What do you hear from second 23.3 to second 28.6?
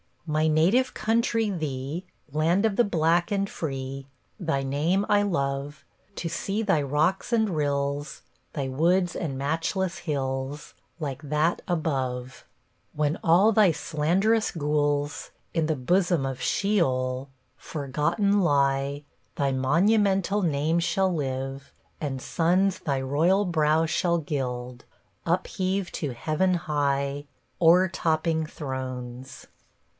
brow shall gild, Upheaved to heaven high, O'ertopping